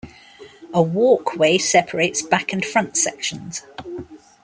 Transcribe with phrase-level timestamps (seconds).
[0.73, 3.61] A walkway separates back and front sections.